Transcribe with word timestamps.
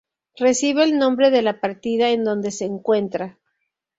Recibe 0.39 0.83
el 0.83 0.97
nombre 0.97 1.29
de 1.29 1.43
la 1.43 1.59
partida 1.61 2.09
en 2.09 2.23
donde 2.23 2.49
se 2.49 2.65
encuentra. 2.65 3.37